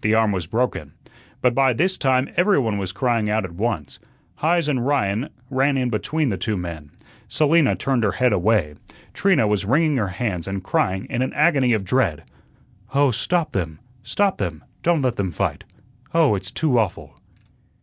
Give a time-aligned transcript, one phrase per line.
[0.00, 0.94] The arm was broken.
[1.42, 3.98] But by this time every one was crying out at once.
[4.36, 6.92] Heise and Ryan ran in between the two men.
[7.28, 8.76] Selina turned her head away.
[9.12, 12.24] Trina was wringing her hands and crying in an agony of dread:
[12.94, 14.64] "Oh, stop them, stop them!
[14.82, 15.64] Don't let them fight.
[16.14, 17.20] Oh, it's too awful."